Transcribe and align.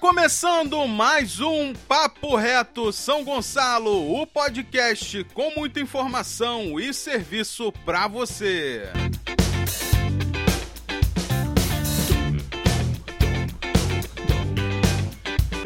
começando 0.00 0.88
mais 0.88 1.40
um 1.40 1.74
Papo 1.74 2.34
Reto 2.34 2.90
São 2.90 3.22
Gonçalo, 3.22 4.18
o 4.18 4.26
podcast 4.26 5.22
com 5.34 5.52
muita 5.54 5.78
informação 5.78 6.80
e 6.80 6.94
serviço 6.94 7.70
para 7.84 8.08
você. 8.08 8.84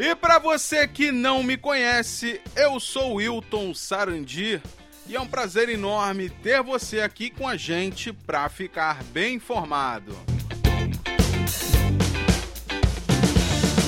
E 0.01 0.13
para 0.15 0.37
você 0.37 0.85
que 0.85 1.13
não 1.13 1.41
me 1.41 1.55
conhece, 1.55 2.41
eu 2.57 2.77
sou 2.77 3.15
Wilton 3.15 3.73
Sarandi 3.73 4.61
e 5.07 5.15
é 5.15 5.21
um 5.21 5.27
prazer 5.27 5.69
enorme 5.69 6.29
ter 6.29 6.61
você 6.61 6.99
aqui 6.99 7.29
com 7.29 7.47
a 7.47 7.55
gente 7.55 8.11
para 8.11 8.49
ficar 8.49 9.01
bem 9.05 9.35
informado. 9.35 10.34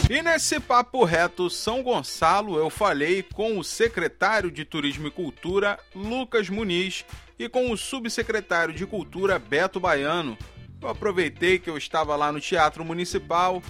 E 0.10 0.22
nesse 0.22 0.58
papo 0.58 1.04
reto 1.04 1.50
São 1.50 1.84
Gonçalo, 1.84 2.58
eu 2.58 2.70
falei 2.70 3.22
com 3.22 3.60
o 3.60 3.64
secretário 3.64 4.50
de 4.50 4.64
Turismo 4.64 5.08
e 5.08 5.12
Cultura, 5.12 5.78
Lucas 5.94 6.50
Muniz, 6.50 7.04
e 7.38 7.50
com 7.50 7.70
o 7.70 7.78
subsecretário 7.78 8.74
de 8.74 8.86
Cultura, 8.86 9.38
Beto 9.38 9.82
Baiano. 9.82 10.38
Eu 10.82 10.88
aproveitei 10.88 11.60
que 11.60 11.70
eu 11.70 11.78
estava 11.78 12.16
lá 12.16 12.32
no 12.32 12.40
Teatro 12.40 12.86
Municipal, 12.86 13.62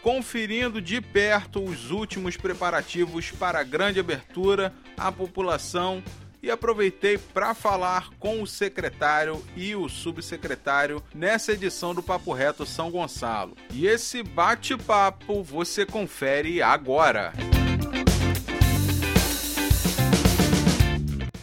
conferindo 0.00 0.80
de 0.80 0.98
perto 0.98 1.62
os 1.62 1.90
últimos 1.90 2.38
preparativos 2.38 3.30
para 3.30 3.60
a 3.60 3.64
grande 3.64 4.00
abertura 4.00 4.72
à 4.96 5.12
população 5.12 6.02
e 6.42 6.50
aproveitei 6.50 7.16
para 7.16 7.54
falar 7.54 8.10
com 8.18 8.42
o 8.42 8.46
secretário 8.46 9.40
e 9.56 9.76
o 9.76 9.88
subsecretário 9.88 11.00
nessa 11.14 11.52
edição 11.52 11.94
do 11.94 12.02
Papo 12.02 12.32
Reto 12.32 12.66
São 12.66 12.90
Gonçalo. 12.90 13.56
E 13.72 13.86
esse 13.86 14.24
bate-papo 14.24 15.42
você 15.42 15.86
confere 15.86 16.60
agora. 16.60 17.32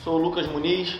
Sou 0.03 0.16
o 0.16 0.17
Lucas 0.17 0.47
Muniz, 0.47 1.00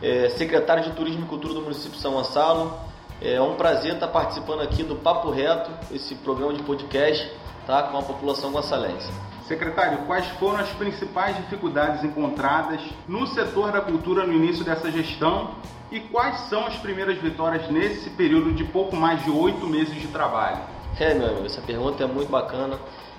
é, 0.00 0.28
secretário 0.30 0.84
de 0.84 0.92
Turismo 0.92 1.24
e 1.24 1.28
Cultura 1.28 1.54
do 1.54 1.62
município 1.62 1.92
de 1.92 2.00
São 2.00 2.12
Gonçalo. 2.12 2.78
É 3.20 3.40
um 3.40 3.56
prazer 3.56 3.94
estar 3.94 4.08
participando 4.08 4.60
aqui 4.60 4.84
do 4.84 4.94
Papo 4.96 5.30
Reto, 5.30 5.70
esse 5.90 6.14
programa 6.16 6.52
de 6.52 6.62
podcast, 6.62 7.28
tá, 7.66 7.84
com 7.84 7.98
a 7.98 8.02
população 8.02 8.52
gonçalense. 8.52 9.10
Secretário, 9.46 9.98
quais 10.06 10.26
foram 10.38 10.58
as 10.58 10.68
principais 10.70 11.36
dificuldades 11.36 12.02
encontradas 12.02 12.80
no 13.06 13.26
setor 13.28 13.70
da 13.70 13.80
cultura 13.80 14.26
no 14.26 14.32
início 14.32 14.64
dessa 14.64 14.90
gestão 14.90 15.52
e 15.90 16.00
quais 16.00 16.40
são 16.48 16.66
as 16.66 16.74
primeiras 16.76 17.16
vitórias 17.18 17.70
nesse 17.70 18.10
período 18.10 18.52
de 18.52 18.64
pouco 18.64 18.96
mais 18.96 19.22
de 19.22 19.30
oito 19.30 19.66
meses 19.68 19.94
de 19.94 20.08
trabalho? 20.08 20.58
É, 20.98 21.14
meu 21.14 21.28
amigo, 21.28 21.46
essa 21.46 21.60
pergunta 21.60 22.02
é 22.02 22.06
muito 22.06 22.28
bacana. 22.28 22.76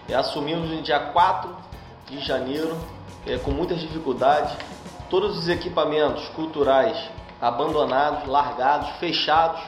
É, 0.10 0.16
assumimos 0.16 0.70
no 0.70 0.82
dia 0.82 1.00
4 1.00 1.56
de 2.08 2.20
janeiro, 2.20 2.78
é, 3.26 3.38
com 3.38 3.52
muitas 3.52 3.80
dificuldades, 3.80 4.54
todos 5.10 5.38
os 5.38 5.48
equipamentos 5.48 6.28
culturais 6.30 6.98
abandonados, 7.40 8.28
largados, 8.28 8.90
fechados. 9.00 9.62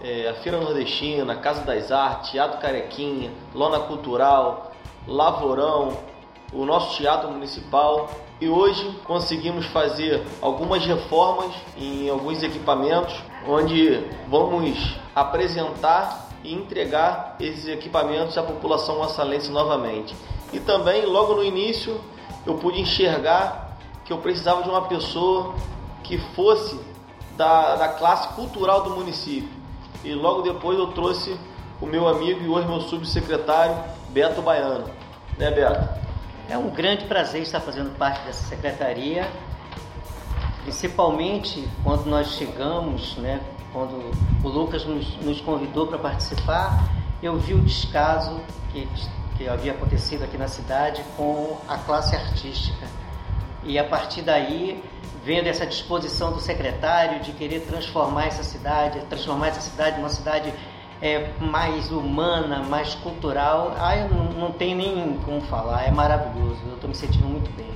É, 0.00 0.28
a 0.28 0.34
Feira 0.34 0.58
Nordestina, 0.58 1.36
Casa 1.36 1.62
das 1.62 1.90
Artes, 1.90 2.30
Teatro 2.30 2.60
Carequinha, 2.60 3.30
Lona 3.54 3.80
Cultural, 3.80 4.65
Lavorão, 5.06 5.96
o 6.52 6.64
nosso 6.64 6.96
teatro 6.96 7.30
municipal 7.30 8.10
e 8.40 8.48
hoje 8.48 8.98
conseguimos 9.04 9.66
fazer 9.66 10.26
algumas 10.42 10.84
reformas 10.84 11.52
em 11.76 12.08
alguns 12.08 12.42
equipamentos 12.42 13.14
onde 13.48 14.04
vamos 14.28 14.96
apresentar 15.14 16.28
e 16.42 16.52
entregar 16.52 17.36
esses 17.40 17.68
equipamentos 17.68 18.36
à 18.36 18.42
população 18.42 18.98
maçalense 18.98 19.50
novamente. 19.50 20.14
E 20.52 20.60
também 20.60 21.06
logo 21.06 21.34
no 21.34 21.44
início 21.44 22.00
eu 22.44 22.54
pude 22.54 22.80
enxergar 22.80 23.78
que 24.04 24.12
eu 24.12 24.18
precisava 24.18 24.62
de 24.62 24.68
uma 24.68 24.82
pessoa 24.82 25.54
que 26.02 26.18
fosse 26.34 26.78
da, 27.36 27.76
da 27.76 27.88
classe 27.88 28.28
cultural 28.34 28.82
do 28.82 28.90
município. 28.90 29.48
E 30.04 30.14
logo 30.14 30.42
depois 30.42 30.78
eu 30.78 30.88
trouxe 30.88 31.36
o 31.80 31.86
meu 31.86 32.08
amigo 32.08 32.42
e 32.42 32.48
hoje 32.48 32.66
meu 32.66 32.80
subsecretário, 32.80 33.76
Beto 34.16 34.40
Baiano. 34.40 34.86
Né, 35.36 35.50
Beto? 35.50 35.86
É 36.48 36.56
um 36.56 36.70
grande 36.70 37.04
prazer 37.04 37.42
estar 37.42 37.60
fazendo 37.60 37.94
parte 37.98 38.24
dessa 38.24 38.46
secretaria, 38.46 39.30
principalmente 40.62 41.68
quando 41.84 42.06
nós 42.06 42.28
chegamos, 42.28 43.14
né, 43.18 43.42
quando 43.74 44.10
o 44.42 44.48
Lucas 44.48 44.86
nos, 44.86 45.14
nos 45.18 45.42
convidou 45.42 45.86
para 45.86 45.98
participar, 45.98 46.88
eu 47.22 47.36
vi 47.36 47.52
o 47.52 47.60
descaso 47.60 48.40
que, 48.72 48.88
que 49.36 49.46
havia 49.46 49.72
acontecido 49.72 50.24
aqui 50.24 50.38
na 50.38 50.48
cidade 50.48 51.04
com 51.14 51.58
a 51.68 51.76
classe 51.76 52.16
artística. 52.16 52.86
E 53.64 53.78
a 53.78 53.84
partir 53.84 54.22
daí, 54.22 54.82
vendo 55.26 55.46
essa 55.46 55.66
disposição 55.66 56.32
do 56.32 56.40
secretário 56.40 57.20
de 57.20 57.32
querer 57.32 57.66
transformar 57.66 58.28
essa 58.28 58.42
cidade, 58.42 58.98
transformar 59.10 59.48
essa 59.48 59.60
cidade 59.60 59.98
numa 59.98 60.08
cidade 60.08 60.54
é, 61.00 61.30
mais 61.40 61.90
humana, 61.90 62.62
mais 62.62 62.94
cultural, 62.94 63.74
ah, 63.78 63.96
eu 63.96 64.08
não, 64.08 64.24
não 64.32 64.52
tem 64.52 64.74
nem 64.74 65.18
como 65.24 65.40
falar, 65.42 65.84
é 65.84 65.90
maravilhoso, 65.90 66.60
eu 66.66 66.74
estou 66.74 66.88
me 66.88 66.96
sentindo 66.96 67.26
muito 67.26 67.50
bem. 67.56 67.66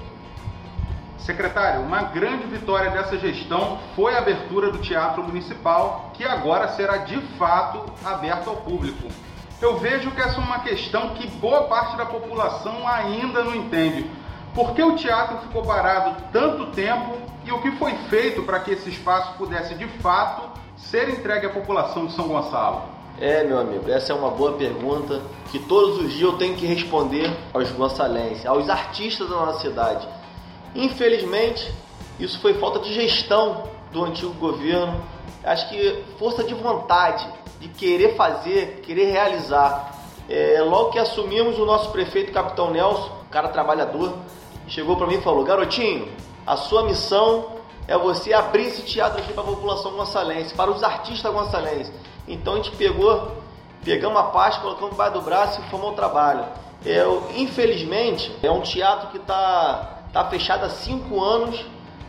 Secretário, 1.18 1.82
uma 1.82 2.02
grande 2.02 2.46
vitória 2.46 2.90
dessa 2.90 3.18
gestão 3.18 3.78
foi 3.94 4.14
a 4.14 4.18
abertura 4.18 4.72
do 4.72 4.78
Teatro 4.78 5.22
Municipal, 5.22 6.10
que 6.14 6.24
agora 6.24 6.68
será 6.68 6.96
de 6.98 7.20
fato 7.38 7.84
aberto 8.04 8.48
ao 8.48 8.56
público. 8.56 9.08
Eu 9.60 9.76
vejo 9.76 10.10
que 10.12 10.20
essa 10.20 10.40
é 10.40 10.42
uma 10.42 10.60
questão 10.60 11.10
que 11.10 11.28
boa 11.28 11.64
parte 11.64 11.96
da 11.96 12.06
população 12.06 12.88
ainda 12.88 13.44
não 13.44 13.54
entende. 13.54 14.10
Por 14.54 14.72
que 14.72 14.82
o 14.82 14.96
teatro 14.96 15.38
ficou 15.38 15.62
parado 15.62 16.16
tanto 16.32 16.66
tempo 16.72 17.18
e 17.44 17.52
o 17.52 17.60
que 17.60 17.70
foi 17.72 17.92
feito 18.08 18.42
para 18.42 18.58
que 18.60 18.70
esse 18.70 18.88
espaço 18.88 19.34
pudesse 19.34 19.74
de 19.74 19.86
fato 19.86 20.48
ser 20.76 21.10
entregue 21.10 21.46
à 21.46 21.50
população 21.50 22.06
de 22.06 22.14
São 22.14 22.26
Gonçalo? 22.26 22.99
É, 23.20 23.44
meu 23.44 23.58
amigo, 23.58 23.90
essa 23.90 24.14
é 24.14 24.16
uma 24.16 24.30
boa 24.30 24.52
pergunta 24.54 25.20
que 25.50 25.58
todos 25.58 25.98
os 25.98 26.10
dias 26.10 26.22
eu 26.22 26.38
tenho 26.38 26.56
que 26.56 26.64
responder 26.64 27.30
aos 27.52 27.70
gonçalenses, 27.70 28.46
aos 28.46 28.70
artistas 28.70 29.28
da 29.28 29.36
nossa 29.36 29.60
cidade. 29.60 30.08
Infelizmente, 30.74 31.70
isso 32.18 32.40
foi 32.40 32.54
falta 32.54 32.78
de 32.78 32.94
gestão 32.94 33.64
do 33.92 34.04
antigo 34.04 34.32
governo. 34.32 35.04
Acho 35.44 35.68
que 35.68 36.02
força 36.18 36.42
de 36.42 36.54
vontade, 36.54 37.28
de 37.60 37.68
querer 37.68 38.16
fazer, 38.16 38.80
querer 38.82 39.10
realizar. 39.10 39.98
É, 40.26 40.62
logo 40.62 40.90
que 40.90 40.98
assumimos 40.98 41.58
o 41.58 41.66
nosso 41.66 41.90
prefeito, 41.90 42.32
Capitão 42.32 42.70
Nelson, 42.70 43.10
cara 43.30 43.48
trabalhador, 43.48 44.14
chegou 44.66 44.96
para 44.96 45.06
mim 45.06 45.16
e 45.16 45.20
falou: 45.20 45.44
Garotinho, 45.44 46.08
a 46.46 46.56
sua 46.56 46.84
missão 46.84 47.60
é 47.86 47.98
você 47.98 48.32
abrir 48.32 48.68
esse 48.68 48.80
teatro 48.82 49.18
aqui 49.18 49.34
para 49.34 49.42
a 49.42 49.46
população 49.46 49.92
gonçalense, 49.92 50.54
para 50.54 50.70
os 50.70 50.82
artistas 50.82 51.30
gonçalenses. 51.30 51.92
Então 52.26 52.54
a 52.54 52.56
gente 52.56 52.72
pegou, 52.72 53.36
pegamos 53.84 54.18
a 54.18 54.24
pasta, 54.24 54.60
colocamos 54.60 54.90
debaixo 54.90 55.14
do 55.14 55.22
braço 55.22 55.60
e 55.60 55.70
fomos 55.70 55.86
ao 55.86 55.92
trabalho. 55.94 56.44
É, 56.84 57.02
infelizmente, 57.36 58.34
é 58.42 58.50
um 58.50 58.60
teatro 58.60 59.08
que 59.08 59.18
está 59.18 59.98
tá 60.12 60.24
fechado 60.26 60.64
há 60.64 60.70
cinco 60.70 61.22
anos 61.22 61.64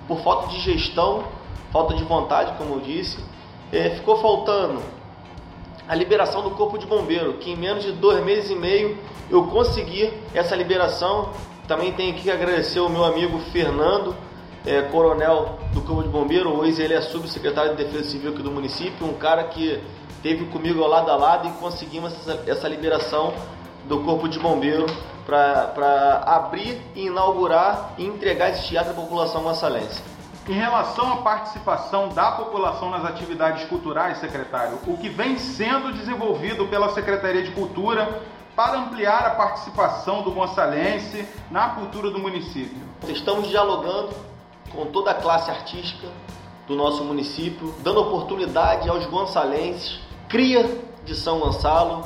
por 0.07 0.19
falta 0.21 0.47
de 0.47 0.59
gestão, 0.59 1.23
falta 1.71 1.93
de 1.93 2.03
vontade, 2.03 2.53
como 2.57 2.75
eu 2.75 2.79
disse. 2.79 3.23
É, 3.71 3.91
ficou 3.91 4.17
faltando 4.17 4.81
a 5.87 5.95
liberação 5.95 6.41
do 6.41 6.51
Corpo 6.51 6.77
de 6.77 6.85
Bombeiro, 6.85 7.33
que 7.33 7.51
em 7.51 7.55
menos 7.55 7.83
de 7.83 7.91
dois 7.91 8.23
meses 8.23 8.49
e 8.49 8.55
meio 8.55 8.97
eu 9.29 9.47
consegui 9.47 10.13
essa 10.33 10.55
liberação. 10.55 11.29
Também 11.67 11.91
tenho 11.93 12.13
que 12.15 12.29
agradecer 12.29 12.79
o 12.79 12.89
meu 12.89 13.03
amigo 13.03 13.39
Fernando, 13.51 14.15
é, 14.65 14.81
coronel 14.83 15.59
do 15.73 15.81
Corpo 15.81 16.03
de 16.03 16.09
Bombeiro, 16.09 16.49
hoje 16.49 16.81
ele 16.81 16.93
é 16.93 17.01
subsecretário 17.01 17.75
de 17.75 17.83
Defesa 17.83 18.09
Civil 18.09 18.31
aqui 18.31 18.43
do 18.43 18.51
município, 18.51 19.07
um 19.07 19.13
cara 19.13 19.45
que 19.45 19.81
teve 20.21 20.45
comigo 20.45 20.83
ao 20.83 20.89
lado 20.89 21.09
a 21.09 21.15
lado 21.15 21.47
e 21.47 21.51
conseguimos 21.53 22.13
essa, 22.13 22.43
essa 22.49 22.67
liberação 22.67 23.33
do 23.85 24.01
Corpo 24.01 24.27
de 24.27 24.37
Bombeiro 24.37 24.85
para 25.25 26.23
abrir, 26.25 26.79
inaugurar 26.95 27.93
e 27.97 28.05
entregar 28.05 28.51
esse 28.51 28.67
teatro 28.67 28.91
à 28.91 28.95
população 28.95 29.43
maçalense. 29.43 30.01
Em 30.47 30.53
relação 30.53 31.11
à 31.13 31.17
participação 31.17 32.09
da 32.09 32.31
população 32.31 32.89
nas 32.89 33.05
atividades 33.05 33.67
culturais, 33.67 34.17
secretário, 34.19 34.79
o 34.85 34.97
que 34.97 35.07
vem 35.07 35.37
sendo 35.37 35.93
desenvolvido 35.93 36.67
pela 36.67 36.93
Secretaria 36.93 37.43
de 37.43 37.51
Cultura 37.51 38.21
para 38.55 38.79
ampliar 38.79 39.25
a 39.25 39.29
participação 39.31 40.23
do 40.23 40.31
gonçalense 40.31 41.27
na 41.49 41.69
cultura 41.69 42.09
do 42.11 42.19
município? 42.19 42.77
Estamos 43.07 43.49
dialogando 43.49 44.09
com 44.73 44.85
toda 44.85 45.11
a 45.11 45.13
classe 45.13 45.49
artística 45.49 46.07
do 46.67 46.75
nosso 46.75 47.03
município, 47.03 47.73
dando 47.79 48.01
oportunidade 48.01 48.89
aos 48.89 49.05
gonçalenses 49.05 49.99
cria 50.31 50.79
de 51.03 51.13
São 51.13 51.39
Gonçalo. 51.39 52.05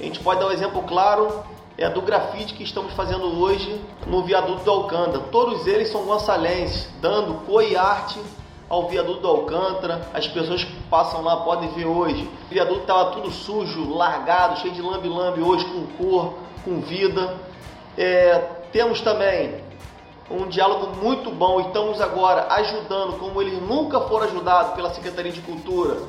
A 0.00 0.02
gente 0.02 0.20
pode 0.20 0.40
dar 0.40 0.46
um 0.46 0.52
exemplo 0.52 0.82
claro 0.84 1.44
é 1.76 1.88
do 1.88 2.02
grafite 2.02 2.54
que 2.54 2.64
estamos 2.64 2.92
fazendo 2.94 3.40
hoje 3.40 3.80
no 4.04 4.24
viaduto 4.24 4.64
do 4.64 4.70
Alcântara. 4.70 5.20
Todos 5.30 5.64
eles 5.66 5.88
são 5.90 6.02
gonçalenses, 6.06 6.88
dando 7.00 7.46
cor 7.46 7.62
e 7.62 7.76
arte 7.76 8.18
ao 8.68 8.88
viaduto 8.88 9.20
do 9.20 9.28
Alcântara. 9.28 10.08
As 10.12 10.26
pessoas 10.26 10.64
que 10.64 10.72
passam 10.90 11.22
lá 11.22 11.36
podem 11.36 11.68
ver 11.70 11.84
hoje. 11.84 12.28
O 12.46 12.48
viaduto 12.52 12.80
estava 12.80 13.12
tudo 13.12 13.30
sujo, 13.30 13.94
largado, 13.94 14.58
cheio 14.58 14.74
de 14.74 14.82
lambe-lambe 14.82 15.40
hoje, 15.40 15.64
com 15.66 15.86
cor, 16.02 16.34
com 16.64 16.80
vida. 16.80 17.36
É, 17.96 18.38
temos 18.72 19.00
também 19.00 19.62
um 20.30 20.46
diálogo 20.46 20.94
muito 21.02 21.30
bom 21.30 21.60
e 21.60 21.66
estamos 21.66 22.00
agora 22.00 22.46
ajudando, 22.50 23.18
como 23.18 23.40
eles 23.40 23.60
nunca 23.62 24.00
foram 24.00 24.26
ajudados 24.26 24.74
pela 24.74 24.92
Secretaria 24.92 25.32
de 25.32 25.40
Cultura, 25.40 26.02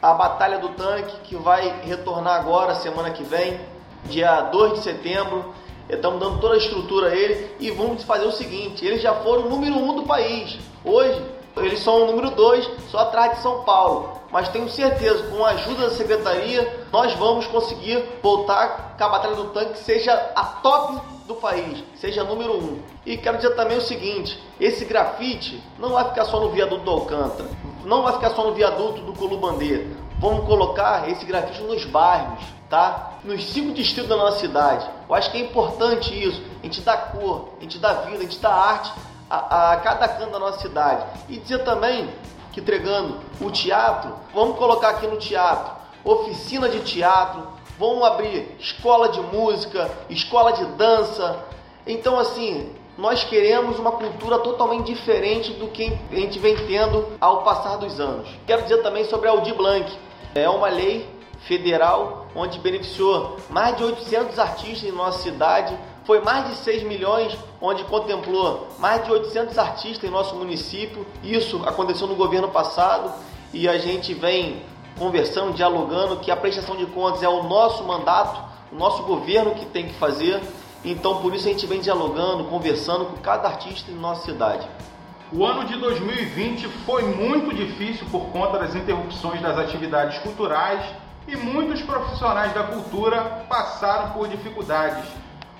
a 0.00 0.12
Batalha 0.12 0.58
do 0.58 0.68
Tanque, 0.70 1.16
que 1.24 1.36
vai 1.36 1.80
retornar 1.82 2.36
agora, 2.40 2.74
semana 2.76 3.10
que 3.10 3.24
vem, 3.24 3.58
dia 4.04 4.42
2 4.42 4.74
de 4.74 4.80
setembro. 4.80 5.52
Estamos 5.88 6.20
dando 6.20 6.38
toda 6.38 6.54
a 6.54 6.58
estrutura 6.58 7.08
a 7.08 7.16
ele 7.16 7.56
e 7.58 7.70
vamos 7.70 8.04
fazer 8.04 8.26
o 8.26 8.32
seguinte: 8.32 8.84
eles 8.84 9.00
já 9.00 9.14
foram 9.14 9.46
o 9.46 9.48
número 9.48 9.74
um 9.74 9.96
do 9.96 10.02
país. 10.02 10.58
Hoje, 10.84 11.20
eles 11.56 11.80
são 11.80 12.02
o 12.02 12.06
número 12.06 12.30
dois, 12.30 12.68
só 12.90 12.98
atrás 12.98 13.36
de 13.36 13.42
São 13.42 13.64
Paulo. 13.64 14.12
Mas 14.30 14.48
tenho 14.50 14.68
certeza, 14.68 15.28
com 15.30 15.44
a 15.44 15.50
ajuda 15.50 15.88
da 15.88 15.90
secretaria, 15.90 16.77
nós 16.92 17.12
vamos 17.14 17.46
conseguir 17.46 18.02
voltar 18.22 18.94
com 18.96 19.04
a 19.04 19.08
Batalha 19.08 19.36
do 19.36 19.50
Tanque 19.50 19.78
seja 19.78 20.12
a 20.34 20.44
top 20.44 21.00
do 21.26 21.34
país, 21.34 21.84
seja 21.96 22.24
número 22.24 22.56
um. 22.56 22.80
E 23.04 23.16
quero 23.16 23.36
dizer 23.36 23.54
também 23.54 23.76
o 23.76 23.82
seguinte: 23.82 24.42
esse 24.58 24.84
grafite 24.84 25.62
não 25.78 25.90
vai 25.90 26.04
ficar 26.04 26.24
só 26.24 26.40
no 26.40 26.50
viaduto 26.50 26.84
do 26.84 26.90
Alcântara, 26.90 27.48
não 27.84 28.02
vai 28.02 28.14
ficar 28.14 28.30
só 28.30 28.44
no 28.44 28.54
viaduto 28.54 29.02
do 29.02 29.12
Colubandê. 29.12 29.86
Vamos 30.18 30.46
colocar 30.46 31.08
esse 31.08 31.24
grafite 31.24 31.62
nos 31.62 31.84
bairros, 31.84 32.42
tá? 32.68 33.18
Nos 33.22 33.44
cinco 33.52 33.72
distritos 33.72 34.08
da 34.08 34.16
nossa 34.16 34.38
cidade. 34.38 34.88
Eu 35.08 35.14
acho 35.14 35.30
que 35.30 35.36
é 35.36 35.40
importante 35.42 36.12
isso. 36.12 36.42
A 36.60 36.66
gente 36.66 36.80
dá 36.80 36.96
cor, 36.96 37.50
a 37.58 37.62
gente 37.62 37.78
dá 37.78 37.92
vida, 37.92 38.18
a 38.18 38.22
gente 38.22 38.38
dá 38.40 38.52
arte 38.52 38.92
a, 39.30 39.72
a 39.72 39.76
cada 39.76 40.08
canto 40.08 40.32
da 40.32 40.38
nossa 40.40 40.58
cidade. 40.58 41.04
E 41.28 41.38
dizer 41.38 41.62
também 41.62 42.12
que 42.52 42.60
entregando 42.60 43.20
o 43.40 43.48
teatro, 43.50 44.12
vamos 44.34 44.58
colocar 44.58 44.88
aqui 44.88 45.06
no 45.06 45.18
teatro 45.18 45.77
oficina 46.08 46.68
de 46.70 46.80
teatro, 46.80 47.46
vamos 47.78 48.02
abrir 48.02 48.56
escola 48.58 49.10
de 49.10 49.20
música, 49.20 49.90
escola 50.08 50.52
de 50.52 50.64
dança. 50.72 51.44
Então, 51.86 52.18
assim, 52.18 52.72
nós 52.96 53.24
queremos 53.24 53.78
uma 53.78 53.92
cultura 53.92 54.38
totalmente 54.38 54.86
diferente 54.86 55.52
do 55.52 55.68
que 55.68 55.92
a 56.10 56.14
gente 56.14 56.38
vem 56.38 56.56
tendo 56.66 57.06
ao 57.20 57.42
passar 57.42 57.76
dos 57.76 58.00
anos. 58.00 58.26
Quero 58.46 58.62
dizer 58.62 58.82
também 58.82 59.04
sobre 59.04 59.28
a 59.28 59.32
Aldir 59.32 59.54
Blanc. 59.54 59.86
É 60.34 60.48
uma 60.48 60.68
lei 60.68 61.06
federal 61.40 62.26
onde 62.34 62.58
beneficiou 62.58 63.36
mais 63.50 63.76
de 63.76 63.84
800 63.84 64.38
artistas 64.38 64.88
em 64.88 64.92
nossa 64.92 65.22
cidade. 65.22 65.76
Foi 66.04 66.20
mais 66.22 66.48
de 66.48 66.56
6 66.56 66.84
milhões, 66.84 67.36
onde 67.60 67.84
contemplou 67.84 68.68
mais 68.78 69.04
de 69.04 69.12
800 69.12 69.58
artistas 69.58 70.08
em 70.08 70.12
nosso 70.12 70.34
município. 70.34 71.06
Isso 71.22 71.62
aconteceu 71.66 72.06
no 72.06 72.14
governo 72.14 72.48
passado 72.48 73.12
e 73.52 73.68
a 73.68 73.76
gente 73.78 74.14
vem 74.14 74.62
conversando, 74.98 75.54
dialogando 75.54 76.16
que 76.16 76.30
a 76.30 76.36
prestação 76.36 76.76
de 76.76 76.86
contas 76.86 77.22
é 77.22 77.28
o 77.28 77.44
nosso 77.44 77.84
mandato, 77.84 78.42
o 78.72 78.76
nosso 78.76 79.02
governo 79.04 79.54
que 79.54 79.64
tem 79.66 79.86
que 79.86 79.94
fazer. 79.94 80.42
Então, 80.84 81.22
por 81.22 81.34
isso 81.34 81.48
a 81.48 81.50
gente 81.50 81.66
vem 81.66 81.80
dialogando, 81.80 82.44
conversando 82.44 83.06
com 83.06 83.16
cada 83.16 83.48
artista 83.48 83.90
em 83.90 83.94
nossa 83.94 84.24
cidade. 84.24 84.68
O 85.32 85.44
ano 85.44 85.64
de 85.64 85.76
2020 85.76 86.68
foi 86.86 87.02
muito 87.02 87.54
difícil 87.54 88.06
por 88.10 88.26
conta 88.26 88.58
das 88.58 88.74
interrupções 88.74 89.42
das 89.42 89.58
atividades 89.58 90.18
culturais 90.20 90.82
e 91.26 91.36
muitos 91.36 91.82
profissionais 91.82 92.54
da 92.54 92.62
cultura 92.62 93.44
passaram 93.48 94.12
por 94.12 94.26
dificuldades. 94.26 95.04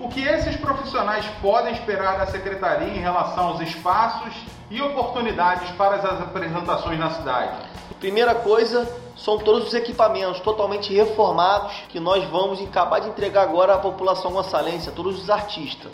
O 0.00 0.08
que 0.08 0.22
esses 0.22 0.56
profissionais 0.56 1.24
podem 1.42 1.72
esperar 1.72 2.18
da 2.18 2.26
secretaria 2.26 2.88
em 2.88 3.00
relação 3.00 3.48
aos 3.48 3.60
espaços 3.60 4.32
e 4.70 4.80
oportunidades 4.80 5.70
para 5.72 5.96
as 5.96 6.04
apresentações 6.04 6.98
na 7.00 7.10
cidade? 7.10 7.58
Primeira 7.98 8.32
coisa, 8.32 8.88
são 9.16 9.38
todos 9.38 9.66
os 9.66 9.74
equipamentos 9.74 10.38
totalmente 10.38 10.94
reformados 10.94 11.72
que 11.88 11.98
nós 11.98 12.22
vamos 12.30 12.62
acabar 12.62 13.00
de 13.00 13.08
entregar 13.08 13.42
agora 13.42 13.74
à 13.74 13.78
população 13.78 14.30
gonçalense, 14.30 14.88
a 14.88 14.92
todos 14.92 15.20
os 15.20 15.28
artistas. 15.28 15.90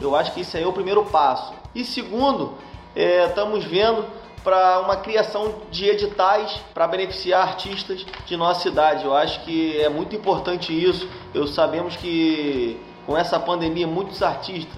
Eu 0.00 0.16
acho 0.16 0.32
que 0.32 0.40
isso 0.40 0.56
aí 0.56 0.62
é 0.62 0.66
o 0.66 0.72
primeiro 0.72 1.04
passo. 1.04 1.52
E 1.74 1.84
segundo, 1.84 2.54
é, 2.96 3.26
estamos 3.26 3.66
vendo 3.66 4.06
para 4.42 4.80
uma 4.80 4.96
criação 4.96 5.56
de 5.70 5.84
editais 5.84 6.58
para 6.72 6.88
beneficiar 6.88 7.46
artistas 7.46 8.04
de 8.24 8.34
nossa 8.34 8.62
cidade. 8.62 9.04
Eu 9.04 9.14
acho 9.14 9.44
que 9.44 9.78
é 9.78 9.90
muito 9.90 10.16
importante 10.16 10.72
isso. 10.72 11.06
Eu 11.34 11.46
sabemos 11.46 11.96
que 11.96 12.80
com 13.06 13.16
essa 13.16 13.38
pandemia 13.38 13.86
muitos 13.86 14.22
artistas 14.22 14.74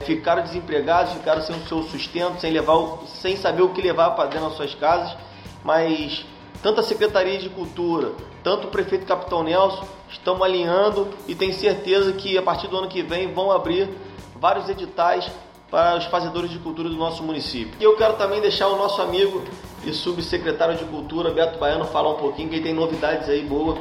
ficaram 0.00 0.42
desempregados, 0.42 1.12
ficaram 1.12 1.42
sem 1.42 1.56
o 1.56 1.66
seu 1.66 1.82
sustento, 1.84 2.40
sem 2.40 2.52
levar, 2.52 2.98
sem 3.06 3.36
saber 3.36 3.62
o 3.62 3.70
que 3.70 3.80
levar 3.80 4.10
para 4.10 4.28
dentro 4.28 4.48
das 4.48 4.56
suas 4.56 4.74
casas, 4.74 5.16
mas 5.62 6.24
tanto 6.62 6.80
a 6.80 6.82
Secretaria 6.82 7.38
de 7.38 7.48
Cultura, 7.48 8.12
tanto 8.42 8.66
o 8.66 8.70
prefeito 8.70 9.06
Capitão 9.06 9.42
Nelson 9.42 9.84
estão 10.08 10.42
alinhando 10.42 11.08
e 11.26 11.34
tenho 11.34 11.52
certeza 11.52 12.12
que 12.12 12.36
a 12.36 12.42
partir 12.42 12.68
do 12.68 12.76
ano 12.76 12.88
que 12.88 13.02
vem 13.02 13.32
vão 13.32 13.50
abrir 13.50 13.88
vários 14.36 14.68
editais 14.68 15.30
para 15.70 15.96
os 15.96 16.04
fazedores 16.04 16.50
de 16.50 16.58
cultura 16.58 16.88
do 16.88 16.96
nosso 16.96 17.22
município. 17.22 17.74
E 17.80 17.84
eu 17.84 17.96
quero 17.96 18.14
também 18.14 18.40
deixar 18.40 18.68
o 18.68 18.76
nosso 18.76 19.00
amigo 19.02 19.42
e 19.84 19.92
subsecretário 19.92 20.76
de 20.76 20.84
Cultura, 20.84 21.30
Beto 21.30 21.58
Baiano, 21.58 21.84
falar 21.86 22.10
um 22.10 22.16
pouquinho, 22.16 22.48
que 22.48 22.56
ele 22.56 22.62
tem 22.62 22.74
novidades 22.74 23.28
aí 23.28 23.42
boas 23.42 23.78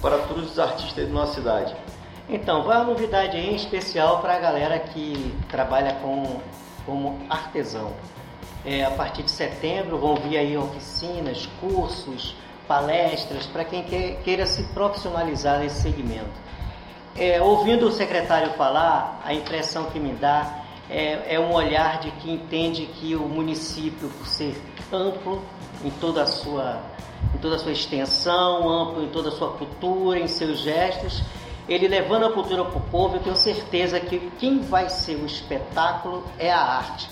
para 0.00 0.18
todos 0.18 0.52
os 0.52 0.58
artistas 0.58 1.06
da 1.06 1.12
nossa 1.12 1.34
cidade. 1.34 1.74
Então, 2.34 2.62
vai 2.62 2.78
uma 2.78 2.86
novidade 2.86 3.36
aí 3.36 3.50
em 3.50 3.56
especial 3.56 4.22
para 4.22 4.36
a 4.36 4.38
galera 4.38 4.78
que 4.78 5.34
trabalha 5.50 5.92
com, 6.00 6.40
como 6.86 7.18
artesão. 7.28 7.92
É, 8.64 8.84
a 8.84 8.90
partir 8.90 9.22
de 9.22 9.30
setembro 9.30 9.98
vão 9.98 10.14
vir 10.14 10.38
aí 10.38 10.56
oficinas, 10.56 11.46
cursos, 11.60 12.34
palestras 12.66 13.44
para 13.44 13.66
quem 13.66 13.82
queira 14.24 14.46
se 14.46 14.62
profissionalizar 14.72 15.58
nesse 15.58 15.82
segmento. 15.82 16.30
É, 17.14 17.42
ouvindo 17.42 17.86
o 17.86 17.92
secretário 17.92 18.54
falar, 18.54 19.20
a 19.22 19.34
impressão 19.34 19.90
que 19.90 20.00
me 20.00 20.14
dá 20.14 20.62
é, 20.88 21.34
é 21.34 21.38
um 21.38 21.52
olhar 21.52 22.00
de 22.00 22.10
que 22.12 22.30
entende 22.30 22.86
que 22.86 23.14
o 23.14 23.28
município, 23.28 24.08
por 24.08 24.26
ser 24.26 24.58
amplo 24.90 25.42
em 25.84 25.90
toda 25.90 26.22
a 26.22 26.26
sua, 26.26 26.80
em 27.34 27.38
toda 27.38 27.56
a 27.56 27.58
sua 27.58 27.72
extensão, 27.72 28.66
amplo 28.70 29.04
em 29.04 29.08
toda 29.08 29.28
a 29.28 29.32
sua 29.32 29.50
cultura, 29.50 30.18
em 30.18 30.28
seus 30.28 30.60
gestos, 30.60 31.22
ele 31.68 31.88
levando 31.88 32.26
a 32.26 32.32
cultura 32.32 32.64
para 32.64 32.78
o 32.78 32.80
povo, 32.80 33.16
eu 33.16 33.20
tenho 33.20 33.36
certeza 33.36 34.00
que 34.00 34.18
quem 34.38 34.60
vai 34.60 34.88
ser 34.88 35.16
o 35.16 35.26
espetáculo 35.26 36.24
é 36.38 36.52
a 36.52 36.60
arte. 36.60 37.08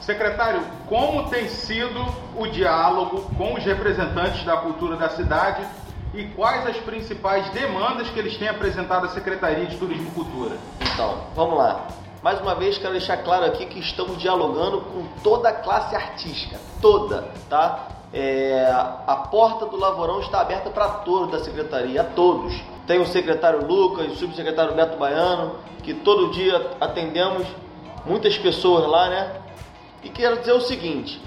Secretário, 0.00 0.62
como 0.88 1.28
tem 1.30 1.48
sido 1.48 2.04
o 2.36 2.46
diálogo 2.48 3.30
com 3.36 3.54
os 3.54 3.64
representantes 3.64 4.44
da 4.44 4.56
cultura 4.56 4.96
da 4.96 5.08
cidade 5.10 5.64
e 6.12 6.24
quais 6.24 6.66
as 6.66 6.76
principais 6.78 7.48
demandas 7.50 8.10
que 8.10 8.18
eles 8.18 8.36
têm 8.36 8.48
apresentado 8.48 9.06
à 9.06 9.08
Secretaria 9.10 9.64
de 9.66 9.76
Turismo 9.76 10.08
e 10.08 10.10
Cultura? 10.10 10.56
Então, 10.80 11.18
vamos 11.36 11.56
lá. 11.56 11.86
Mais 12.22 12.40
uma 12.40 12.54
vez, 12.54 12.78
quero 12.78 12.92
deixar 12.92 13.18
claro 13.18 13.44
aqui 13.46 13.66
que 13.66 13.78
estamos 13.78 14.18
dialogando 14.18 14.80
com 14.80 15.06
toda 15.22 15.48
a 15.48 15.52
classe 15.52 15.94
artística, 15.94 16.58
toda, 16.80 17.28
tá? 17.48 17.88
É, 18.12 18.70
a 19.06 19.16
porta 19.30 19.66
do 19.66 19.76
Lavorão 19.76 20.20
está 20.20 20.40
aberta 20.40 20.68
para 20.68 20.88
todos 20.88 21.30
da 21.30 21.42
secretaria, 21.42 22.02
a 22.02 22.04
todos. 22.04 22.54
Tem 22.86 23.00
o 23.00 23.06
secretário 23.06 23.66
Lucas, 23.66 24.12
o 24.12 24.16
subsecretário 24.16 24.74
Beto 24.74 24.96
Baiano, 24.96 25.56
que 25.82 25.94
todo 25.94 26.30
dia 26.30 26.70
atendemos 26.80 27.46
muitas 28.04 28.36
pessoas 28.36 28.86
lá, 28.88 29.08
né? 29.08 29.40
E 30.02 30.08
quero 30.08 30.38
dizer 30.38 30.52
o 30.52 30.60
seguinte: 30.60 31.20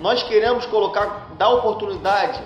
nós 0.00 0.22
queremos 0.22 0.66
colocar, 0.66 1.28
dar 1.36 1.50
oportunidade 1.50 2.40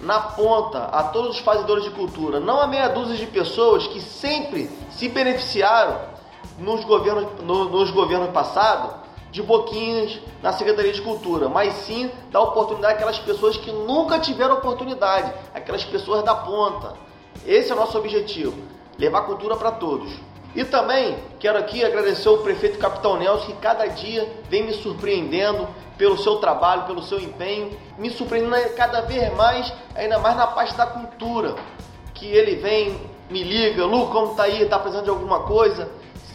na 0.00 0.20
ponta 0.20 0.84
a 0.84 1.04
todos 1.04 1.36
os 1.36 1.38
fazedores 1.38 1.84
de 1.84 1.90
cultura, 1.90 2.38
não 2.38 2.60
a 2.60 2.66
meia 2.66 2.88
dúzia 2.88 3.16
de 3.16 3.26
pessoas 3.26 3.86
que 3.86 4.00
sempre 4.00 4.70
se 4.90 5.08
beneficiaram 5.08 5.98
nos 6.58 6.84
governos, 6.84 7.40
no, 7.42 7.64
nos 7.70 7.90
governos 7.90 8.30
passados 8.30 9.04
de 9.30 9.42
boquinhas 9.42 10.20
na 10.42 10.52
Secretaria 10.52 10.92
de 10.92 11.02
Cultura, 11.02 11.48
mas 11.48 11.74
sim 11.74 12.10
dar 12.30 12.40
oportunidade 12.40 12.94
àquelas 12.94 13.18
pessoas 13.18 13.56
que 13.56 13.72
nunca 13.72 14.18
tiveram 14.18 14.54
oportunidade, 14.54 15.32
aquelas 15.52 15.84
pessoas 15.84 16.22
da 16.22 16.34
ponta. 16.34 16.94
Esse 17.46 17.70
é 17.70 17.74
o 17.74 17.78
nosso 17.78 17.98
objetivo, 17.98 18.56
levar 18.98 19.22
cultura 19.22 19.56
para 19.56 19.72
todos. 19.72 20.12
E 20.54 20.64
também 20.64 21.16
quero 21.40 21.58
aqui 21.58 21.84
agradecer 21.84 22.28
ao 22.28 22.38
prefeito 22.38 22.78
Capitão 22.78 23.18
Nelson, 23.18 23.46
que 23.46 23.52
cada 23.54 23.86
dia 23.86 24.30
vem 24.48 24.62
me 24.62 24.72
surpreendendo 24.72 25.66
pelo 25.98 26.16
seu 26.16 26.36
trabalho, 26.36 26.84
pelo 26.84 27.02
seu 27.02 27.18
empenho, 27.18 27.76
me 27.98 28.10
surpreendendo 28.10 28.74
cada 28.76 29.00
vez 29.02 29.34
mais, 29.34 29.72
ainda 29.94 30.18
mais 30.18 30.36
na 30.36 30.46
parte 30.46 30.74
da 30.74 30.86
cultura, 30.86 31.56
que 32.14 32.26
ele 32.26 32.56
vem, 32.56 32.96
me 33.28 33.42
liga, 33.42 33.84
Lu, 33.84 34.08
como 34.08 34.34
tá 34.34 34.44
aí, 34.44 34.64
tá 34.66 34.78
precisando 34.78 35.04
de 35.04 35.10
alguma 35.10 35.40
coisa? 35.40 35.90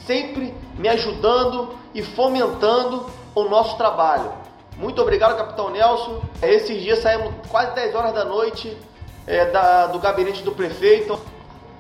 sempre 0.10 0.56
me 0.76 0.90
ajudando 0.90 1.76
e 1.94 2.02
fomentando 2.02 3.06
o 3.36 3.44
nosso 3.44 3.78
trabalho. 3.78 4.32
Muito 4.76 5.00
obrigado, 5.00 5.38
Capitão 5.38 5.70
Nelson. 5.70 6.20
Esses 6.42 6.82
dias 6.82 6.98
saímos 6.98 7.32
quase 7.48 7.76
10 7.76 7.94
horas 7.94 8.14
da 8.16 8.26
noite 8.26 8.76
é, 9.30 9.46
da, 9.46 9.86
do 9.86 10.00
gabinete 10.00 10.42
do 10.42 10.52
prefeito. 10.52 11.18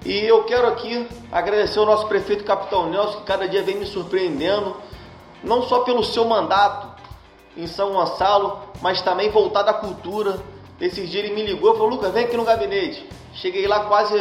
E 0.05 0.13
eu 0.19 0.43
quero 0.43 0.67
aqui 0.67 1.09
agradecer 1.31 1.79
ao 1.79 1.85
nosso 1.85 2.07
prefeito 2.07 2.45
Capitão 2.45 2.89
Nelson, 2.89 3.17
que 3.17 3.23
cada 3.23 3.49
dia 3.49 3.63
vem 3.63 3.75
me 3.75 3.85
surpreendendo, 3.85 4.77
não 5.43 5.63
só 5.63 5.79
pelo 5.79 6.03
seu 6.03 6.23
mandato 6.25 6.87
em 7.57 7.65
São 7.67 7.91
Gonçalo, 7.91 8.61
mas 8.81 9.01
também 9.01 9.29
voltado 9.29 9.69
à 9.69 9.73
cultura. 9.73 10.39
Esses 10.79 11.09
dias 11.09 11.25
ele 11.25 11.33
me 11.33 11.43
ligou 11.43 11.73
e 11.73 11.73
falou: 11.73 11.89
Lucas, 11.89 12.13
vem 12.13 12.25
aqui 12.25 12.37
no 12.37 12.45
gabinete. 12.45 13.09
Cheguei 13.33 13.67
lá 13.67 13.81
quase 13.81 14.15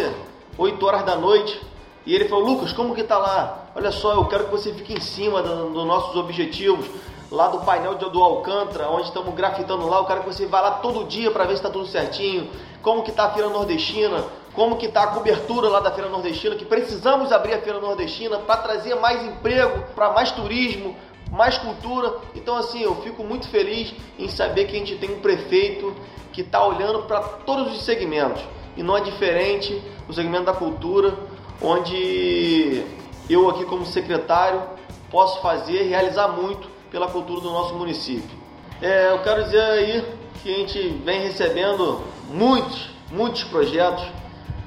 8 0.56 0.84
horas 0.84 1.02
da 1.04 1.16
noite 1.16 1.60
E 2.04 2.14
ele 2.14 2.28
falou, 2.28 2.44
Lucas, 2.44 2.72
como 2.72 2.94
que 2.94 3.02
tá 3.02 3.16
lá? 3.16 3.66
Olha 3.74 3.90
só, 3.90 4.14
eu 4.14 4.24
quero 4.24 4.44
que 4.44 4.50
você 4.50 4.72
fique 4.72 4.92
em 4.92 5.00
cima 5.00 5.42
dos 5.42 5.72
do 5.72 5.84
nossos 5.84 6.16
objetivos, 6.16 6.86
lá 7.30 7.48
do 7.48 7.60
painel 7.60 7.94
do 7.94 8.22
Alcântara, 8.22 8.88
onde 8.90 9.08
estamos 9.08 9.34
grafitando 9.34 9.86
lá, 9.86 9.98
eu 9.98 10.04
quero 10.04 10.20
que 10.20 10.26
você 10.26 10.46
vá 10.46 10.60
lá 10.60 10.70
todo 10.72 11.04
dia 11.04 11.30
para 11.30 11.44
ver 11.44 11.50
se 11.50 11.56
está 11.56 11.70
tudo 11.70 11.86
certinho, 11.86 12.48
como 12.82 13.02
que 13.02 13.12
tá 13.12 13.24
a 13.24 13.30
feira 13.30 13.48
nordestina, 13.50 14.24
como 14.54 14.76
que 14.76 14.86
está 14.86 15.04
a 15.04 15.06
cobertura 15.08 15.68
lá 15.68 15.80
da 15.80 15.90
feira 15.90 16.08
nordestina, 16.08 16.56
que 16.56 16.64
precisamos 16.64 17.30
abrir 17.30 17.54
a 17.54 17.60
feira 17.60 17.80
nordestina 17.80 18.38
para 18.38 18.56
trazer 18.56 18.94
mais 18.96 19.22
emprego, 19.24 19.84
para 19.94 20.10
mais 20.10 20.32
turismo, 20.32 20.96
mais 21.30 21.58
cultura. 21.58 22.16
Então 22.34 22.56
assim, 22.56 22.80
eu 22.82 22.94
fico 22.96 23.22
muito 23.22 23.46
feliz 23.48 23.94
em 24.18 24.28
saber 24.28 24.64
que 24.64 24.76
a 24.76 24.78
gente 24.78 24.96
tem 24.96 25.10
um 25.10 25.20
prefeito 25.20 25.94
que 26.32 26.40
está 26.40 26.64
olhando 26.64 27.02
para 27.02 27.20
todos 27.20 27.72
os 27.76 27.84
segmentos 27.84 28.42
e 28.76 28.82
não 28.82 28.96
é 28.96 29.00
diferente 29.00 29.82
o 30.08 30.14
segmento 30.14 30.44
da 30.44 30.54
cultura, 30.54 31.14
onde 31.60 32.84
eu 33.28 33.50
aqui 33.50 33.64
como 33.66 33.84
secretário 33.84 34.62
posso 35.10 35.42
fazer 35.42 35.82
realizar 35.82 36.28
muito 36.28 36.77
pela 36.90 37.08
cultura 37.08 37.40
do 37.40 37.50
nosso 37.50 37.74
município. 37.74 38.36
É, 38.80 39.10
eu 39.10 39.18
quero 39.22 39.44
dizer 39.44 39.60
aí 39.60 40.04
que 40.42 40.54
a 40.54 40.56
gente 40.58 40.88
vem 41.04 41.20
recebendo 41.22 42.02
muitos, 42.30 42.90
muitos 43.10 43.44
projetos 43.44 44.04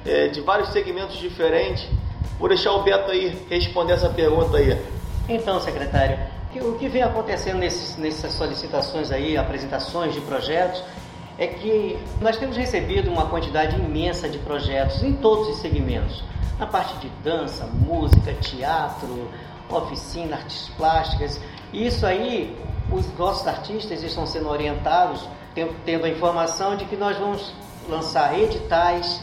é, 0.04 0.28
de 0.28 0.40
vários 0.40 0.68
segmentos 0.68 1.16
diferentes. 1.16 1.88
Vou 2.38 2.48
deixar 2.48 2.72
o 2.72 2.82
Beto 2.82 3.10
aí 3.10 3.36
responder 3.48 3.94
essa 3.94 4.08
pergunta 4.08 4.56
aí. 4.56 4.76
Então, 5.28 5.60
secretário, 5.60 6.18
o 6.60 6.72
que 6.74 6.88
vem 6.88 7.02
acontecendo 7.02 7.58
nesses, 7.58 7.96
nessas 7.96 8.32
solicitações 8.32 9.10
aí, 9.10 9.36
apresentações 9.36 10.12
de 10.12 10.20
projetos, 10.20 10.82
é 11.38 11.46
que 11.46 11.98
nós 12.20 12.36
temos 12.36 12.56
recebido 12.56 13.10
uma 13.10 13.26
quantidade 13.26 13.76
imensa 13.76 14.28
de 14.28 14.38
projetos 14.38 15.02
em 15.02 15.14
todos 15.14 15.48
os 15.48 15.56
segmentos. 15.58 16.22
Na 16.58 16.66
parte 16.66 16.94
de 16.98 17.08
dança, 17.24 17.64
música, 17.66 18.34
teatro, 18.34 19.28
oficina, 19.68 20.36
artes 20.36 20.68
plásticas. 20.76 21.40
Isso 21.72 22.04
aí, 22.04 22.54
os 22.90 23.06
nossos 23.18 23.46
artistas 23.46 24.02
estão 24.02 24.26
sendo 24.26 24.48
orientados, 24.48 25.26
tendo 25.84 26.04
a 26.04 26.08
informação 26.08 26.76
de 26.76 26.84
que 26.84 26.96
nós 26.96 27.16
vamos 27.16 27.52
lançar 27.88 28.38
editais 28.38 29.22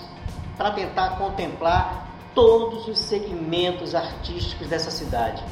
para 0.58 0.72
tentar 0.72 1.18
contemplar 1.18 2.08
todos 2.34 2.88
os 2.88 2.98
segmentos 2.98 3.94
artísticos 3.94 4.68
dessa 4.68 4.90
cidade. 4.90 5.44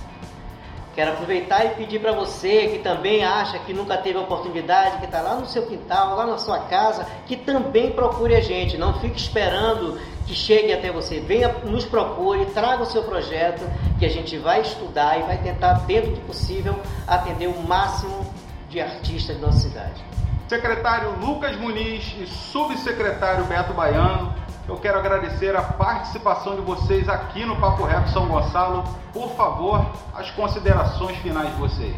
Quero 0.96 1.12
aproveitar 1.12 1.64
e 1.64 1.70
pedir 1.76 2.00
para 2.00 2.12
você 2.12 2.70
que 2.70 2.80
também 2.80 3.24
acha 3.24 3.60
que 3.60 3.72
nunca 3.72 3.98
teve 3.98 4.18
oportunidade, 4.18 4.98
que 4.98 5.06
está 5.06 5.22
lá 5.22 5.36
no 5.36 5.46
seu 5.46 5.68
quintal, 5.68 6.16
lá 6.16 6.26
na 6.26 6.40
sua 6.40 6.62
casa, 6.62 7.06
que 7.28 7.36
também 7.38 7.92
procure 7.92 8.36
a 8.36 8.42
gente. 8.42 8.80
Não 8.80 9.00
fique 9.00 9.16
esperando 9.16 10.00
que 10.28 10.36
chegue 10.36 10.74
até 10.74 10.92
você. 10.92 11.20
Venha, 11.20 11.50
nos 11.64 11.86
procure, 11.86 12.46
traga 12.48 12.84
o 12.84 12.86
seu 12.86 13.04
projeto, 13.04 13.64
que 13.98 14.06
a 14.06 14.10
gente 14.10 14.38
vai 14.38 14.62
estudar 14.62 15.18
e 15.20 15.24
vai 15.24 15.38
tentar, 15.38 15.74
dentro 15.86 16.12
do 16.12 16.22
possível, 16.22 16.80
atender 17.08 17.48
o 17.48 17.60
máximo 17.64 18.26
de 18.70 18.80
artistas 18.80 19.40
da 19.40 19.48
nossa 19.48 19.62
cidade. 19.62 20.04
Secretário 20.48 21.12
Lucas 21.20 21.56
Muniz 21.58 22.14
e 22.20 22.28
subsecretário 22.28 23.46
Beto 23.46 23.74
Baiano 23.74 24.34
eu 24.68 24.76
quero 24.76 25.00
agradecer 25.00 25.56
a 25.56 25.62
participação 25.62 26.56
de 26.56 26.62
vocês 26.62 27.08
aqui 27.08 27.46
no 27.46 27.56
Papo 27.56 27.86
Reto 27.86 28.10
São 28.10 28.28
Gonçalo. 28.28 28.84
Por 29.14 29.30
favor, 29.30 29.94
as 30.14 30.30
considerações 30.32 31.18
finais 31.20 31.50
de 31.52 31.56
vocês. 31.56 31.96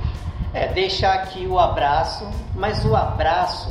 É, 0.53 0.67
deixar 0.67 1.15
aqui 1.15 1.47
o 1.47 1.57
abraço, 1.57 2.29
mas 2.53 2.85
o 2.85 2.95
abraço 2.95 3.69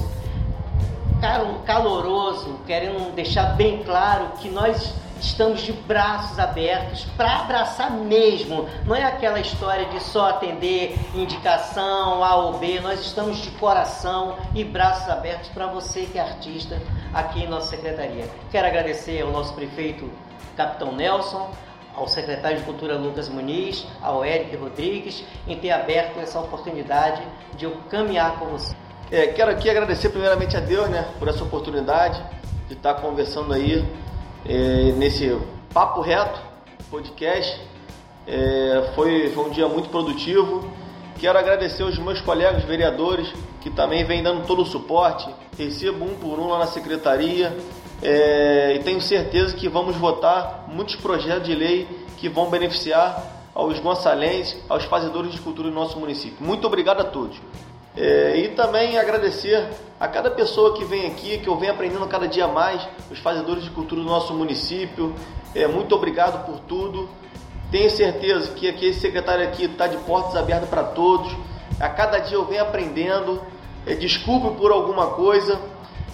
caloroso, 1.65 2.61
querendo 2.67 3.15
deixar 3.15 3.57
bem 3.57 3.83
claro 3.83 4.33
que 4.41 4.49
nós 4.49 4.95
estamos 5.21 5.63
de 5.63 5.73
braços 5.73 6.39
abertos 6.39 7.05
para 7.17 7.41
abraçar 7.41 7.91
mesmo. 7.91 8.69
Não 8.87 8.95
é 8.95 9.05
aquela 9.05 9.41
história 9.41 9.87
de 9.87 10.01
só 10.03 10.31
atender 10.31 10.97
indicação 11.15 12.23
A 12.23 12.37
ou 12.37 12.59
B. 12.59 12.81
Nós 12.81 13.01
estamos 13.01 13.39
de 13.39 13.51
coração 13.53 14.37
e 14.55 14.63
braços 14.65 15.09
abertos 15.09 15.49
para 15.49 15.67
você 15.67 16.03
que 16.03 16.19
é 16.19 16.23
artista 16.23 16.81
aqui 17.13 17.43
em 17.43 17.49
nossa 17.49 17.69
secretaria. 17.69 18.29
Quero 18.51 18.67
agradecer 18.67 19.23
ao 19.23 19.31
nosso 19.31 19.55
prefeito 19.55 20.09
Capitão 20.57 20.93
Nelson, 20.93 21.51
ao 21.95 22.07
secretário 22.07 22.59
de 22.59 22.65
Cultura 22.65 22.97
Lucas 22.97 23.29
Muniz, 23.29 23.87
ao 24.01 24.25
Eric 24.25 24.57
Rodrigues, 24.57 25.25
em 25.49 25.59
ter 25.59 25.73
aberto 25.73 26.19
essa 26.21 26.39
oportunidade 26.39 27.23
de 27.57 27.65
eu 27.65 27.77
caminhar 27.91 28.39
com 28.39 28.47
você. 28.47 28.75
É, 29.11 29.29
quero 29.29 29.51
aqui 29.51 29.71
agradecer 29.71 30.11
primeiramente 30.11 30.55
a 30.55 30.61
Deus, 30.61 30.87
né, 30.91 31.09
por 31.19 31.29
essa 31.29 31.43
oportunidade 31.43 32.23
de 32.67 32.75
estar 32.75 32.93
conversando 32.95 33.55
aí 33.55 33.83
é, 34.45 34.93
nesse 34.93 35.35
papo 35.73 36.03
reto 36.03 36.39
podcast. 36.91 37.59
É, 38.27 38.93
foi, 38.95 39.31
foi 39.31 39.45
um 39.47 39.51
dia 39.51 39.67
muito 39.67 39.89
produtivo. 39.89 40.71
Quero 41.19 41.39
agradecer 41.39 41.85
aos 41.85 41.99
meus 41.99 42.21
colegas 42.21 42.63
vereadores 42.65 43.33
que 43.63 43.71
também 43.71 44.05
vêm 44.05 44.23
dando 44.23 44.47
todo 44.47 44.61
o 44.61 44.67
suporte. 44.67 45.27
Recebo 45.57 46.05
um 46.05 46.15
por 46.17 46.39
um 46.39 46.49
lá 46.49 46.59
na 46.59 46.67
secretaria 46.67 47.57
é, 48.03 48.75
e 48.75 48.81
tenho 48.81 49.01
certeza 49.01 49.57
que 49.57 49.71
vamos 49.71 49.97
votar 49.97 50.67
muitos 50.69 50.97
projetos 50.97 51.49
de 51.49 51.55
lei 51.55 51.89
que 52.19 52.29
vão 52.29 52.51
beneficiar 52.51 53.25
aos 53.55 53.79
gonçalenses, 53.81 54.59
aos 54.69 54.85
fazedores 54.85 55.33
de 55.33 55.41
cultura 55.41 55.71
do 55.71 55.75
nosso 55.75 55.99
município. 55.99 56.37
Muito 56.47 56.67
obrigado 56.67 57.01
a 57.01 57.05
todos. 57.05 57.41
É, 58.01 58.37
e 58.37 58.49
também 58.51 58.97
agradecer 58.97 59.71
a 59.99 60.07
cada 60.07 60.31
pessoa 60.31 60.73
que 60.75 60.85
vem 60.85 61.09
aqui, 61.09 61.39
que 61.39 61.49
eu 61.49 61.57
venho 61.57 61.73
aprendendo 61.73 62.07
cada 62.07 62.29
dia 62.29 62.47
mais, 62.47 62.81
os 63.11 63.19
fazedores 63.19 63.65
de 63.65 63.71
cultura 63.71 64.01
do 64.01 64.07
nosso 64.07 64.33
município. 64.33 65.13
É, 65.53 65.67
muito 65.67 65.97
obrigado 65.97 66.47
por 66.47 66.61
tudo. 66.61 67.09
Tenho 67.73 67.91
certeza 67.91 68.53
que 68.53 68.69
aqui 68.69 68.87
esse 68.87 69.01
secretário 69.01 69.45
aqui 69.45 69.65
está 69.65 69.89
de 69.89 69.97
portas 69.97 70.37
abertas 70.37 70.69
para 70.69 70.85
todos. 70.85 71.37
A 71.81 71.89
cada 71.89 72.21
dia 72.21 72.37
eu 72.37 72.45
venho 72.45 72.63
aprendendo. 72.63 73.43
É, 73.85 73.95
desculpe 73.95 74.57
por 74.57 74.71
alguma 74.71 75.09
coisa. 75.09 75.61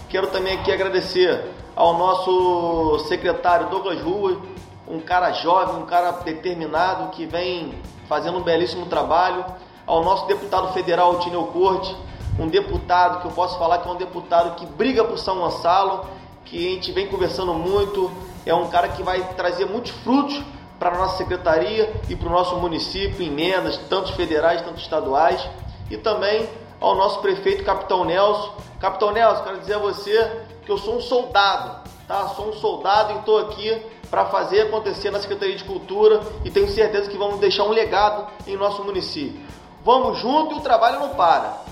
Quero 0.09 0.25
também 0.27 0.55
aqui 0.55 0.71
agradecer 0.71 1.39
ao 1.75 1.95
nosso 1.99 2.97
secretário 3.07 3.69
Douglas 3.69 4.01
Rua, 4.01 4.41
um 4.87 4.99
cara 4.99 5.31
jovem, 5.33 5.75
um 5.75 5.85
cara 5.85 6.09
determinado 6.13 7.11
que 7.11 7.27
vem 7.27 7.75
fazendo 8.09 8.39
um 8.39 8.41
belíssimo 8.41 8.87
trabalho 8.87 9.45
ao 9.85 10.03
nosso 10.03 10.25
deputado 10.27 10.73
federal 10.73 11.19
Tineu 11.19 11.43
Corte, 11.47 11.95
um 12.39 12.47
deputado 12.47 13.21
que 13.21 13.27
eu 13.27 13.31
posso 13.31 13.57
falar 13.57 13.79
que 13.79 13.87
é 13.87 13.91
um 13.91 13.95
deputado 13.95 14.55
que 14.55 14.65
briga 14.65 15.03
por 15.03 15.17
São 15.17 15.37
Gonçalo, 15.37 16.05
que 16.43 16.57
a 16.57 16.71
gente 16.71 16.91
vem 16.91 17.07
conversando 17.07 17.53
muito, 17.53 18.11
é 18.45 18.53
um 18.53 18.67
cara 18.67 18.89
que 18.89 19.01
vai 19.01 19.33
trazer 19.35 19.65
muitos 19.65 19.91
frutos 19.91 20.41
para 20.77 20.89
a 20.93 20.97
nossa 20.97 21.17
secretaria 21.17 21.93
e 22.09 22.15
para 22.15 22.27
o 22.27 22.31
nosso 22.31 22.55
município, 22.57 23.25
emendas, 23.25 23.77
tanto 23.89 24.13
federais, 24.13 24.61
tanto 24.61 24.79
estaduais, 24.79 25.47
e 25.89 25.97
também 25.97 26.47
ao 26.81 26.95
nosso 26.95 27.19
prefeito 27.19 27.63
Capitão 27.63 28.03
Nelson. 28.03 28.53
Capitão 28.79 29.11
Nelson, 29.11 29.43
quero 29.43 29.59
dizer 29.59 29.75
a 29.75 29.79
você 29.79 30.43
que 30.65 30.71
eu 30.71 30.77
sou 30.77 30.97
um 30.97 31.01
soldado, 31.01 31.89
tá? 32.07 32.27
Sou 32.29 32.49
um 32.49 32.53
soldado 32.53 33.13
e 33.13 33.17
estou 33.17 33.39
aqui 33.39 33.81
para 34.09 34.25
fazer 34.25 34.61
acontecer 34.61 35.11
na 35.11 35.19
Secretaria 35.19 35.55
de 35.55 35.63
Cultura 35.63 36.21
e 36.43 36.51
tenho 36.51 36.67
certeza 36.67 37.09
que 37.09 37.17
vamos 37.17 37.39
deixar 37.39 37.63
um 37.63 37.71
legado 37.71 38.27
em 38.45 38.55
nosso 38.57 38.83
município. 38.83 39.41
Vamos 39.85 40.17
junto 40.19 40.55
e 40.55 40.57
o 40.57 40.61
trabalho 40.61 40.99
não 40.99 41.09
para. 41.09 41.63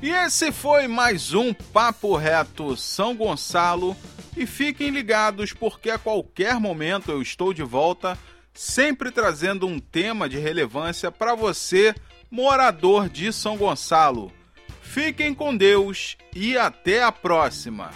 E 0.00 0.08
esse 0.08 0.50
foi 0.50 0.88
mais 0.88 1.34
um 1.34 1.52
Papo 1.52 2.16
Reto 2.16 2.74
São 2.74 3.14
Gonçalo. 3.14 3.94
E 4.34 4.46
fiquem 4.46 4.88
ligados 4.88 5.52
porque 5.52 5.90
a 5.90 5.98
qualquer 5.98 6.58
momento 6.58 7.10
eu 7.10 7.20
estou 7.20 7.52
de 7.52 7.62
volta, 7.62 8.18
sempre 8.54 9.10
trazendo 9.10 9.66
um 9.66 9.78
tema 9.78 10.30
de 10.30 10.38
relevância 10.38 11.12
para 11.12 11.34
você, 11.34 11.94
morador 12.30 13.10
de 13.10 13.30
São 13.34 13.58
Gonçalo. 13.58 14.32
Fiquem 14.80 15.34
com 15.34 15.54
Deus 15.54 16.16
e 16.34 16.56
até 16.56 17.02
a 17.02 17.12
próxima! 17.12 17.90